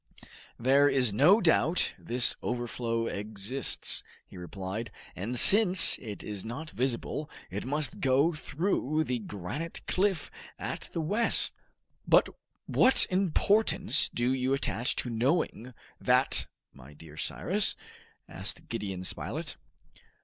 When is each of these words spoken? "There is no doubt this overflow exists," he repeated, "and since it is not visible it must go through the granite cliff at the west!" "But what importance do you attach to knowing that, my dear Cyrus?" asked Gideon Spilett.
"There 0.57 0.89
is 0.89 1.13
no 1.13 1.41
doubt 1.41 1.93
this 1.99 2.35
overflow 2.41 3.05
exists," 3.05 4.01
he 4.25 4.35
repeated, 4.35 4.89
"and 5.15 5.37
since 5.37 5.99
it 5.99 6.23
is 6.23 6.43
not 6.43 6.71
visible 6.71 7.29
it 7.51 7.65
must 7.65 7.99
go 7.99 8.33
through 8.33 9.03
the 9.03 9.19
granite 9.19 9.85
cliff 9.85 10.31
at 10.57 10.89
the 10.93 11.01
west!" 11.01 11.53
"But 12.07 12.29
what 12.65 13.05
importance 13.11 14.09
do 14.09 14.33
you 14.33 14.55
attach 14.55 14.95
to 14.95 15.11
knowing 15.11 15.71
that, 15.99 16.47
my 16.73 16.95
dear 16.95 17.15
Cyrus?" 17.15 17.75
asked 18.27 18.69
Gideon 18.69 19.03
Spilett. 19.03 19.55